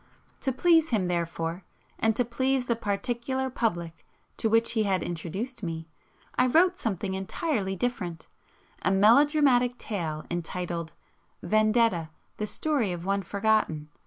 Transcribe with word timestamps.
To 0.39 0.51
please 0.51 0.89
him, 0.89 1.07
therefore, 1.09 1.63
and 1.99 2.15
to 2.15 2.25
please 2.25 2.65
the 2.65 2.75
particular 2.75 3.51
public 3.51 4.03
to 4.37 4.49
which 4.49 4.71
he 4.71 4.81
had 4.81 5.03
introduced 5.03 5.61
me, 5.61 5.89
I 6.33 6.47
wrote 6.47 6.75
something 6.75 7.13
entirely 7.13 7.75
different, 7.75 8.25
a 8.81 8.89
melodramatic 8.89 9.77
tale 9.77 10.25
entitled: 10.31 10.93
"Vendetta: 11.43 12.09
The 12.37 12.47
Story 12.47 12.91
of 12.91 13.05
One 13.05 13.21
Forgotten." 13.21 13.89